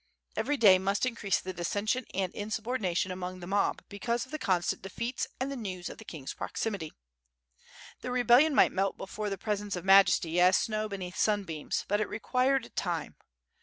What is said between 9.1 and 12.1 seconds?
the pres ence of Majesty, as snow beneath sunbeams, but it